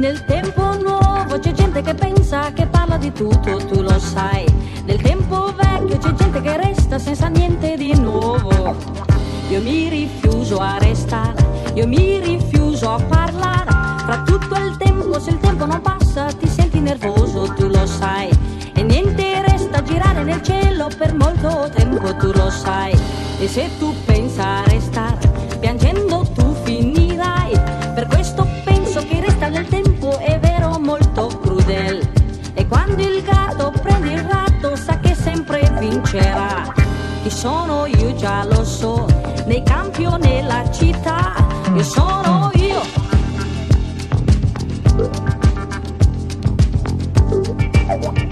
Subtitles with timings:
[0.00, 4.46] Nel tempo nuovo c'è gente che pensa, che parla di tutto, tu lo sai.
[4.86, 8.74] Nel tempo vecchio c'è gente che resta senza niente di nuovo.
[9.50, 11.44] Io mi rifiuso a restare,
[11.74, 13.68] io mi rifiuso a parlare.
[14.06, 18.30] Fra tutto il tempo, se il tempo non passa, ti senti nervoso, tu lo sai.
[18.72, 22.98] E niente resta girare nel cielo per molto tempo, tu lo sai.
[23.38, 23.94] E se tu
[36.10, 36.72] vincerà.
[37.22, 39.06] Chi sono io già lo so,
[39.46, 41.34] nei campi o nella città,
[41.74, 42.80] io sono io.
[47.86, 48.29] Nel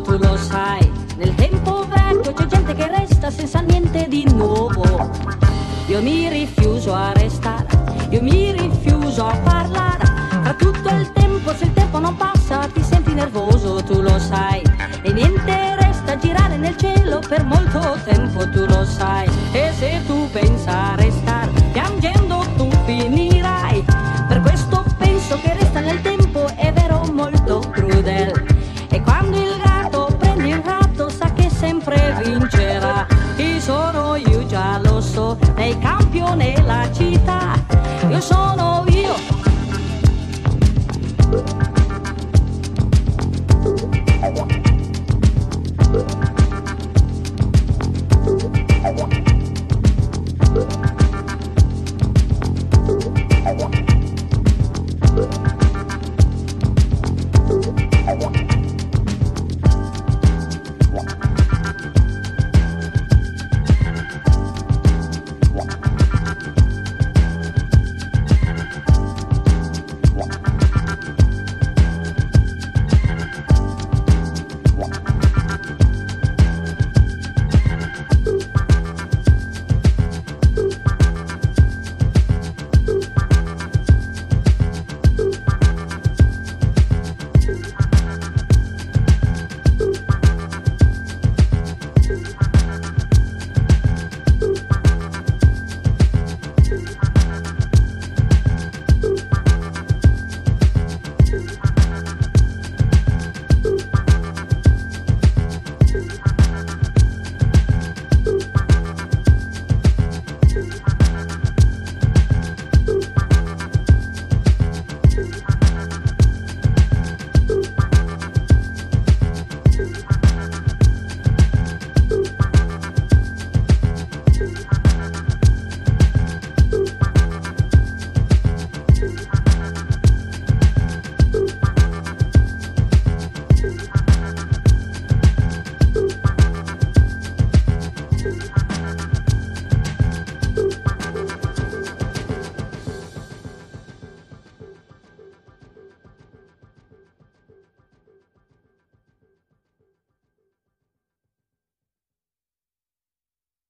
[0.00, 0.90] tu lo sai.
[1.16, 1.61] Nel tempo